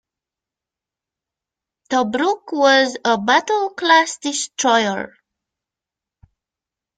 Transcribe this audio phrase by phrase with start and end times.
[1.91, 5.13] "Tobruk" was a Battle class destroyer.